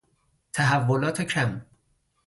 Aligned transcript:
تحولات 0.53 1.21
کم 1.21 1.61